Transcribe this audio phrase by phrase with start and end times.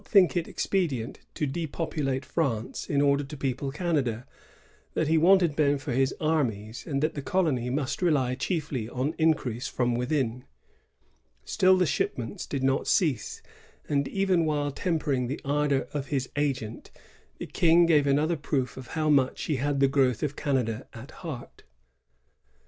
[0.03, 4.25] think it expedient to depopulate France in order to people Canada;
[4.95, 9.13] that he wanted men for his armies; and that the colony must rely chiefly on
[9.19, 10.43] increase from within.
[11.45, 13.43] Still the shipments did not cease;
[13.87, 16.89] and, even while tempering the ardor of his agent,
[17.37, 21.61] the King gave another proof how much he had the growth of Canada at heart.